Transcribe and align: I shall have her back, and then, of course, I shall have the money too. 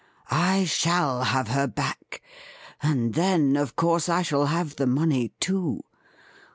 I 0.31 0.65
shall 0.65 1.25
have 1.25 1.49
her 1.49 1.67
back, 1.67 2.23
and 2.81 3.13
then, 3.13 3.55
of 3.55 3.75
course, 3.75 4.09
I 4.09 4.23
shall 4.23 4.47
have 4.47 4.77
the 4.77 4.87
money 4.87 5.31
too. 5.39 5.81